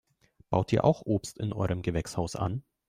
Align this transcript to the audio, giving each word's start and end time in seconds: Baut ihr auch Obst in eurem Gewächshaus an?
Baut 0.49 0.73
ihr 0.73 0.83
auch 0.83 1.03
Obst 1.05 1.37
in 1.37 1.53
eurem 1.53 1.83
Gewächshaus 1.83 2.35
an? 2.35 2.63